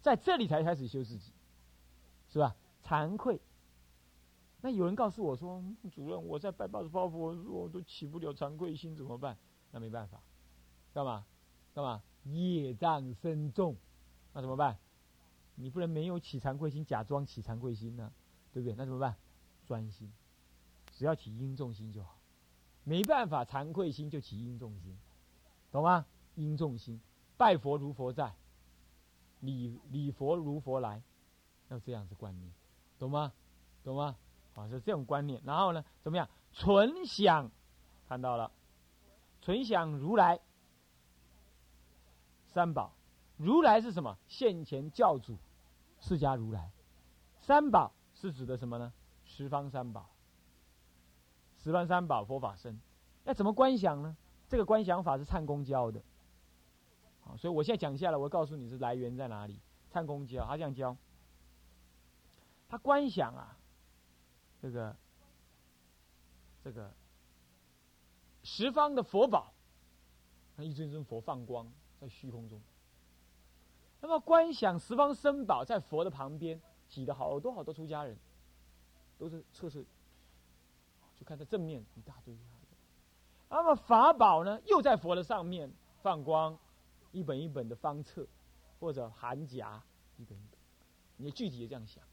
[0.00, 1.30] 在这里才开始修自己，
[2.28, 2.56] 是吧？
[2.82, 3.40] 惭愧。
[4.62, 9.38] 那有人告诉我说，主任，我在拜八十八佛，我都起不了惭愧心，怎么办？
[9.70, 10.20] 那没办法，
[10.92, 11.24] 干嘛？
[11.76, 12.02] 干嘛？
[12.24, 13.76] 业障深重，
[14.32, 14.78] 那怎么办？
[15.56, 18.10] 你不能没有起惭愧心，假装起惭愧心呢，
[18.50, 18.74] 对不对？
[18.76, 19.14] 那怎么办？
[19.66, 20.10] 专心。
[20.96, 22.16] 只要起因重心就好，
[22.82, 24.96] 没办法，惭愧心就起因重心，
[25.70, 26.06] 懂吗？
[26.34, 26.98] 因重心，
[27.36, 28.34] 拜佛如佛在，
[29.40, 31.02] 礼礼佛如佛来，
[31.68, 32.50] 要这样子观念，
[32.98, 33.34] 懂吗？
[33.84, 34.16] 懂吗？
[34.54, 35.42] 啊，是这种观念。
[35.44, 36.26] 然后呢，怎么样？
[36.54, 37.50] 纯想，
[38.08, 38.50] 看到了，
[39.42, 40.40] 纯想如来
[42.56, 42.90] 三宝，
[43.36, 44.16] 如来是什么？
[44.28, 45.36] 现前教主，
[46.00, 46.70] 释迦如来，
[47.42, 48.94] 三宝是指的什么呢？
[49.26, 50.08] 十方三宝。
[51.58, 52.80] 十方三宝佛法身，
[53.24, 54.16] 那怎么观想呢？
[54.48, 56.00] 这个观想法是唱公教的，
[57.20, 59.60] 好，所以我现在讲下来，我告诉你是来源在哪里。
[59.90, 60.96] 唱公教他这样教，
[62.70, 63.58] 他观想啊，
[64.62, 64.96] 这个
[66.64, 66.90] 这个
[68.44, 69.52] 十方的佛宝，
[70.56, 72.60] 那一尊尊佛放光在虚空中，
[74.00, 78.16] 那么观想十方僧宝在佛的旁边挤的好多好多出家人，
[79.18, 79.84] 都是测试。
[81.18, 82.36] 就看在正面一大堆，
[83.48, 86.58] 那么法宝呢，又在佛的上面放光，
[87.10, 88.26] 一本一本的方册，
[88.78, 89.82] 或者函夹，
[90.18, 90.60] 一本一本，
[91.16, 92.04] 你具体的这样想。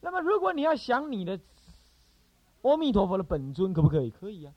[0.00, 1.38] 那么如果你要想你的
[2.62, 4.10] 阿弥陀佛的本尊，可不可以？
[4.10, 4.52] 可以啊。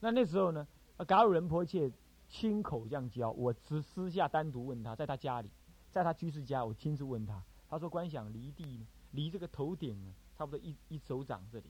[0.00, 0.66] 那那时候呢，
[1.06, 1.92] 嘎鲁仁婆切
[2.28, 5.50] 亲口这样教，我只私下单独问他，在他家里，
[5.90, 11.66] 在他居士家，我亲自问他，他说观想离地，离这个头顶呢，差不多一一手掌这里。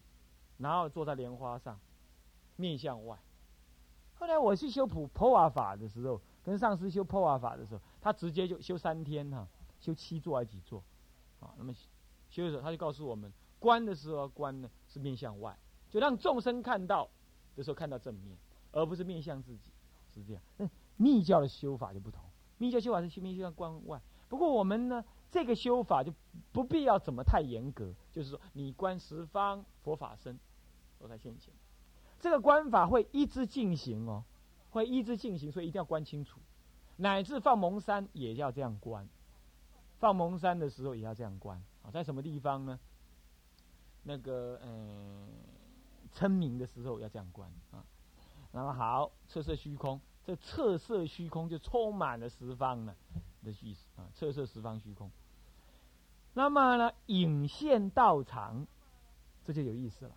[0.58, 1.78] 然后坐在莲花上，
[2.56, 3.18] 面向外。
[4.14, 9.46] 后来我去修普破瓦法的时候，跟上师修破瓦法的时候，他直接就修三天哈，
[9.78, 10.82] 修七座还是几座？
[11.40, 11.74] 啊，那么
[12.30, 15.54] 修的时候他就告诉我们，观的时候观呢是面向外，
[15.90, 17.06] 就让众生看到
[17.54, 18.38] 的时候看到正面，
[18.72, 19.70] 而不是面向自己，
[20.20, 20.42] 是这样。
[20.56, 22.22] 那密教的修法就不同，
[22.58, 24.00] 密教修法是修面向观外。
[24.28, 26.12] 不过我们呢，这个修法就
[26.52, 30.38] 不必要怎么太严格，就是说你观十方佛法身。
[30.98, 31.52] 都在现前，
[32.20, 34.24] 这个观法会一直进行哦，
[34.70, 36.40] 会一直进行，所以一定要观清楚。
[36.96, 39.06] 乃至放蒙山也要这样观，
[39.98, 41.62] 放蒙山的时候也要这样观。
[41.82, 42.80] 啊，在什么地方呢？
[44.04, 45.28] 那个嗯，
[46.12, 47.84] 称名的时候要这样观啊。
[48.56, 52.96] 那么好，测色虚空，这测色虚空就充满了十方呢
[53.44, 54.08] 的意思啊。
[54.14, 55.10] 测色十方虚空。
[56.32, 58.66] 那么呢，引现道场，
[59.44, 60.16] 这就有意思了。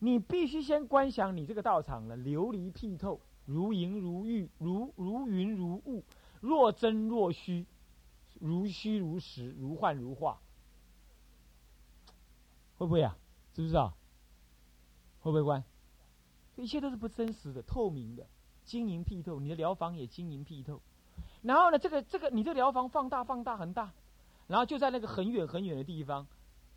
[0.00, 6.02] 你必须先观想你这个道场呢，琉璃剔透，如银如玉，如如云如雾，
[6.40, 7.64] 若真若虚，
[8.40, 10.40] 如虚如实，如幻如化，
[12.76, 13.16] 会不会啊？
[13.54, 13.94] 知不知道？
[15.20, 15.62] 会不会观？
[16.56, 18.26] 一切都是不真实的、透明的、
[18.64, 19.40] 晶莹剔透。
[19.40, 20.80] 你的疗房也晶莹剔透。
[21.42, 23.92] 然后呢，这个这个，你这疗房放大、放大很大，
[24.46, 26.26] 然后就在那个很远很远的地方。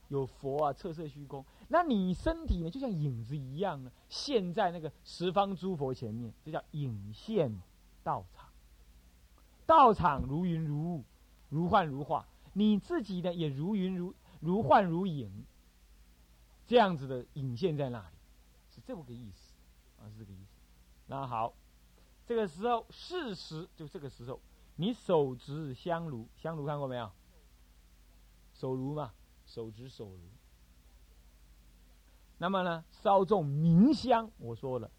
[0.10, 1.44] 有佛啊，测色虚空。
[1.68, 7.52] 那你身体呢，就像影子一样呢，现在那个十方诸佛前面，这叫影现
[8.04, 8.48] 道场。
[9.66, 11.04] 道场如云如雾，
[11.50, 15.44] 如幻如化，你自己呢也如云如如幻如影，
[16.68, 18.16] 这样子的影现在那里，
[18.70, 19.45] 是这么个意思
[20.10, 20.58] 是这个意思。
[21.08, 21.54] 那好，
[22.26, 24.40] 这个时候事实就这个时候，
[24.76, 27.12] 你手执香炉，香炉看过没有？
[28.54, 29.14] 手炉嘛，
[29.46, 30.20] 手执手炉。
[32.38, 34.90] 那么呢，烧种明香，我说了，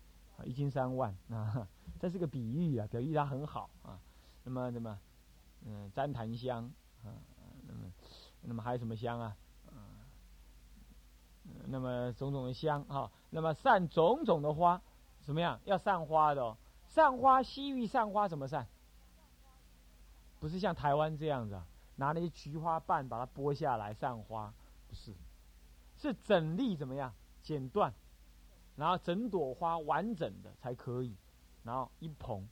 [0.44, 4.00] 一斤三万啊，这是个比喻啊，表喻它很好啊。
[4.44, 4.98] 那么，那么，
[5.64, 6.64] 嗯，旃檀香
[7.02, 7.12] 啊，
[7.66, 7.92] 那么，
[8.42, 9.36] 那么还有什么香啊？
[9.66, 10.00] 啊，
[11.66, 14.80] 那么种种的香啊，那么散种种的花，
[15.26, 15.60] 怎么样？
[15.64, 18.64] 要散花的，哦，散花，西域散花怎么散？
[20.38, 24.54] 不是像台湾这样子，啊拿那些菊花瓣把它剥下来散花，
[24.86, 25.12] 不是，
[25.96, 27.12] 是整粒怎么样？
[27.42, 27.92] 剪断，
[28.76, 31.16] 然后整朵花完整的才可以，
[31.64, 32.46] 然后一捧，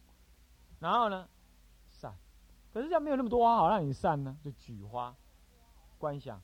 [0.80, 1.28] 然后呢
[1.88, 2.12] 散。
[2.72, 5.14] 可是这样没有那么多花好让你散呢，就菊花，
[5.96, 6.42] 观想，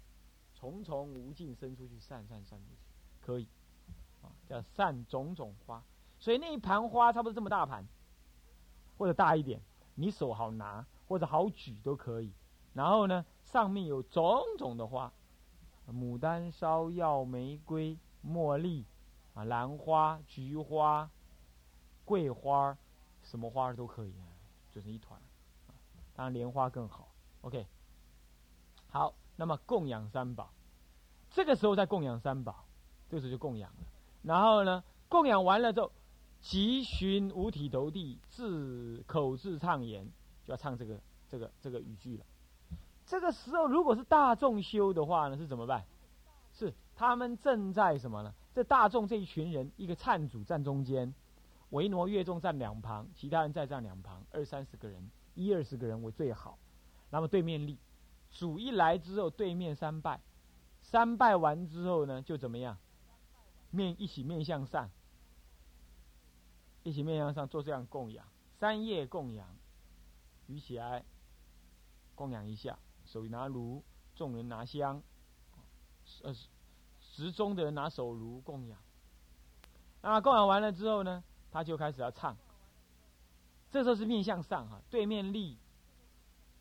[0.54, 3.48] 重重无尽伸出去散散散出去，可以，
[4.22, 5.82] 啊，叫散种种花。
[6.20, 7.84] 所以那一盘花差不多这么大盘，
[8.96, 9.60] 或者大一点，
[9.96, 12.32] 你手好拿或者好举都可以。
[12.74, 15.12] 然后呢，上面有种种的花，
[15.92, 17.98] 牡丹、芍药、玫瑰。
[18.22, 18.84] 茉莉，
[19.32, 21.08] 啊，兰花、菊花、
[22.04, 22.76] 桂花，
[23.22, 24.12] 什么花都可以，
[24.70, 25.18] 就成一团。
[26.14, 27.08] 当然莲花更好。
[27.40, 27.66] OK，
[28.90, 30.50] 好，那么供养三宝，
[31.30, 32.66] 这个时候在供养三宝，
[33.08, 33.86] 这个时候就供养了。
[34.22, 35.90] 然后呢，供养完了之后，
[36.40, 40.06] 即寻五体投地，自口自唱言，
[40.44, 42.24] 就要唱这个这个这个语句了。
[43.06, 45.84] 这个时候，如果是大众修的话呢，是怎么办？
[46.52, 46.74] 是。
[46.96, 48.34] 他们正在什么呢？
[48.52, 51.14] 这大众这一群人，一个忏主站中间，
[51.70, 56.58] 维挪乐众站两旁，其他人再站两旁，二三十个人，一二十个人为最好。
[57.08, 57.78] 那么对面立，
[58.30, 60.20] 主一来之后，对面三拜，
[60.82, 62.76] 三拜完之后呢，就怎么样？
[63.70, 64.90] 面一起面向上，
[66.82, 68.26] 一起面向上做这样供养，
[68.58, 69.48] 三叶供养，
[70.46, 71.04] 举起来
[72.14, 73.82] 供养一下，手拿炉，
[74.14, 75.02] 众人拿香，
[76.22, 76.48] 呃十。
[77.02, 78.78] 时钟的人拿手炉供养，
[80.00, 82.34] 那供养完了之后呢，他就开始要唱。
[83.70, 85.58] 这时候是面向上哈，对面立，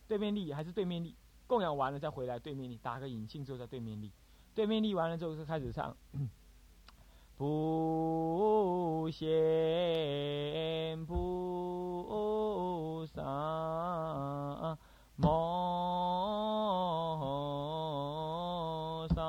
[0.08, 1.15] 对面立还是对面立？
[1.45, 4.12] 供养完了再回来对面立，打个引磬之后再对面立，
[4.55, 5.95] 对面立完了之后就开始唱。
[7.39, 11.15] 普贤菩
[13.08, 14.78] 萨
[15.15, 15.38] 摩
[19.15, 19.23] 萨。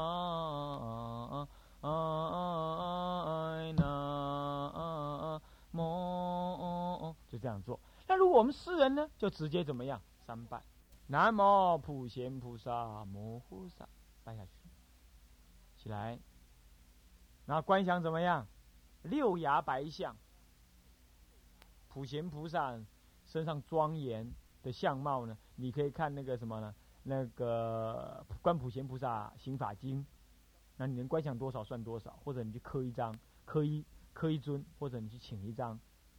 [1.83, 3.79] 哎那
[5.71, 7.79] 么就这样做。
[8.09, 10.03] 那如果我们诗人呢，就直接怎么样？
[10.27, 10.61] 三拜，
[11.07, 13.89] 南无普贤菩萨摩诃萨，
[14.25, 14.51] 拜下去，
[15.77, 16.19] 起来。
[17.51, 18.47] 那观想怎么样？
[19.03, 20.17] 六牙白象，
[21.89, 22.81] 普贤菩萨
[23.27, 24.33] 身上庄严
[24.63, 25.37] 的相貌呢？
[25.57, 26.73] 你可以看那个什么呢？
[27.03, 30.07] 那个观普贤菩萨行法经。
[30.77, 33.13] 那你能观想多少算多少，或者你去刻一张，
[33.45, 35.77] 刻一刻一尊，或者你去请一张，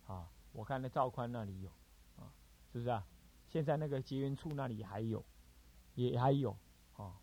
[0.08, 1.72] 啊，我看那赵宽那里有，
[2.18, 2.28] 啊，
[2.74, 3.08] 是不是啊？
[3.48, 5.24] 现在那个结缘处那里还有，
[5.96, 6.58] 也还有，
[6.98, 7.16] 啊，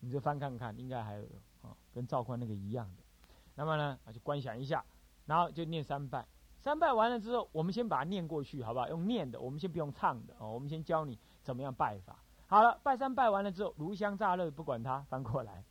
[0.00, 1.26] 你就翻看看，应该还有，
[1.62, 3.05] 啊，跟赵宽那个一样的。
[3.56, 4.84] 那么呢，啊，就观想一下，
[5.24, 6.24] 然后就念三拜，
[6.60, 8.88] 三拜完了之后，我们先把它念过去，好不好？
[8.88, 12.16] 用念的，我们先不用唱的，哦，我们先教你怎么样拜法。
[12.46, 15.64] 好了，拜三拜完了之后，炉香炸热，不管它，翻过来。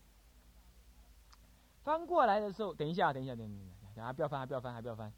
[1.83, 5.13] 翻过来的时候，等一下，等一下，等等等，等下不要翻，还不要翻，还不要翻。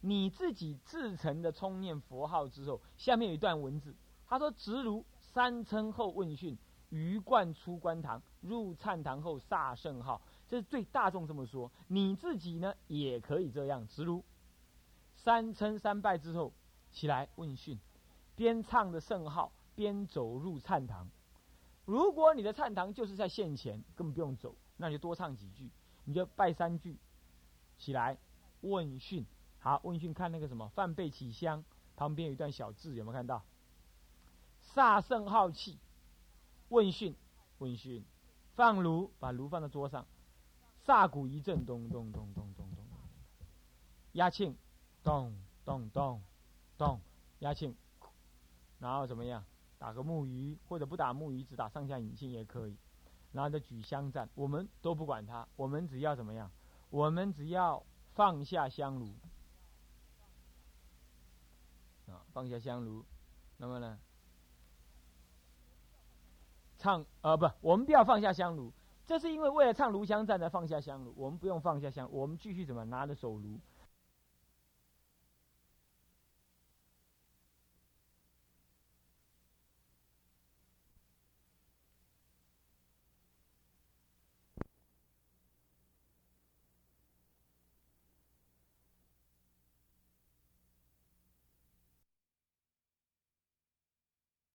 [0.00, 3.94] 你自己自成的冲念佛号之后，下面有一段文字，
[4.26, 6.56] 他说：“直如三称后问讯，
[6.88, 13.86] 鱼贯出观堂，入禅堂后萨圣号。”这是对大众这么说，你自己呢也可以这样。
[13.86, 14.24] 直如
[15.16, 16.52] 三称三拜之后，
[16.90, 17.78] 起来问讯，
[18.34, 21.08] 边唱着圣号，边走入禅堂。
[21.84, 25.70] 如果你的忏堂就是在线前，根本不用走，那就多唱几句，
[26.04, 26.98] 你就拜三句，
[27.78, 28.18] 起来
[28.60, 29.24] 问讯。
[29.60, 31.64] 好，问讯看那个什么，范备起香，
[31.94, 33.44] 旁边有一段小字，有没有看到？
[34.60, 35.78] 萨圣号气，
[36.70, 37.14] 问讯，
[37.58, 38.04] 问讯，
[38.60, 40.06] 放炉，把炉放在桌上，
[40.84, 42.86] 萨鼓一阵，咚咚咚咚咚咚，
[44.12, 44.54] 压磬，
[45.02, 45.34] 咚
[45.64, 46.22] 咚咚
[46.76, 47.00] 咚，
[47.38, 47.74] 压磬，
[48.78, 49.42] 然后怎么样？
[49.78, 52.76] 打个木鱼，或者不打木鱼，只打上下引磬也可以。
[53.32, 56.50] 然后再举香赞，我们都不管它，我们只要怎么样？
[56.90, 57.82] 我们只要
[58.12, 59.14] 放下香炉，
[62.08, 63.06] 啊，放下香炉，
[63.56, 63.98] 那么呢，
[66.80, 68.72] 唱呃不，我们不要放下香炉，
[69.06, 73.58] 这是因为为了唱炉香赞才放下香炉，我们不用放下香，我们继续怎么拿着手炉，